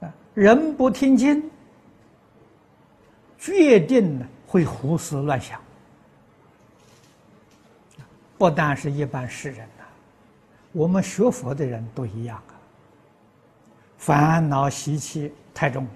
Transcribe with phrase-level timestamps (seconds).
[0.00, 1.50] 啊，人不听经，
[3.38, 5.60] 决定呢会胡思乱想。
[8.38, 9.84] 不但是一般世人呐，
[10.72, 12.54] 我们学佛的人都一样啊。
[13.98, 15.90] 烦恼习气太重了，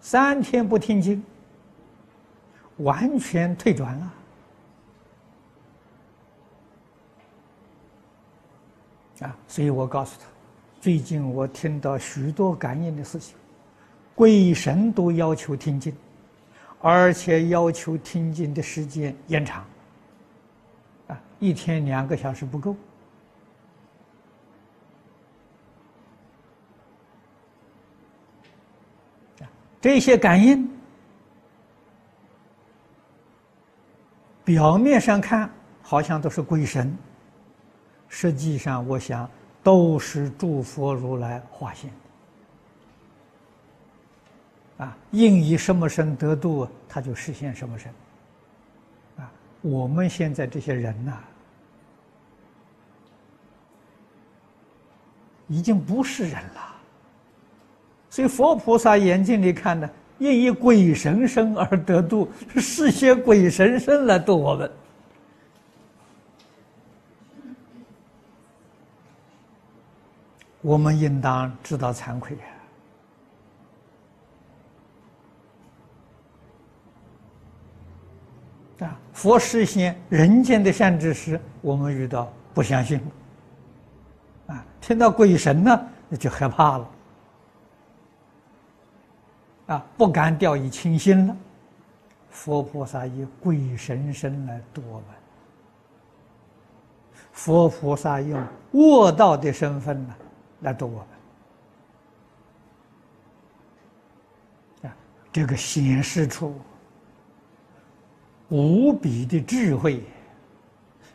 [0.00, 1.24] 三天不听经，
[2.76, 4.12] 完全退转了。
[9.20, 10.26] 啊，所以我告诉他，
[10.80, 13.36] 最近我听到许多感应的事情，
[14.14, 15.94] 鬼神都要求听经，
[16.80, 19.62] 而且要求听经的时间延长。
[21.08, 22.74] 啊，一天两个小时不够。
[29.82, 30.66] 这些感应，
[34.44, 35.50] 表面上看
[35.82, 36.96] 好像都是鬼神，
[38.08, 39.28] 实际上我想
[39.62, 41.90] 都是诸佛如来化现
[44.78, 44.84] 的。
[44.84, 47.92] 啊，应以什么身得度，他就实现什么身。
[49.18, 51.18] 啊，我们现在这些人呐，
[55.48, 56.74] 已经不是人了。
[58.08, 62.26] 所以佛菩萨眼睛里看呢，应以鬼神身而得度，
[62.56, 64.70] 是些鬼神身来度我们。
[70.62, 72.36] 我们应当知道惭愧
[78.78, 78.86] 啊！
[78.86, 83.00] 啊，佛实现人间的善知识，我们遇到不相信，
[84.46, 86.90] 啊，听到鬼神呢，那就害怕了。
[89.66, 91.36] 啊，不敢掉以轻心了。
[92.28, 95.06] 佛菩萨以鬼神身来度我们，
[97.32, 100.14] 佛菩萨用卧道的身份呢
[100.60, 101.06] 来度我
[104.82, 104.90] 们。
[104.90, 104.96] 啊，
[105.32, 106.58] 这个显示出
[108.48, 110.04] 无比的智慧、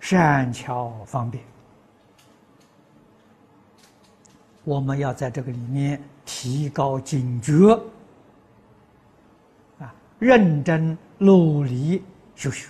[0.00, 1.44] 善巧方便。
[4.64, 7.72] 我们要在这个里面提高警觉
[9.78, 9.94] 啊。
[10.18, 12.02] 认真努力
[12.34, 12.68] 修学。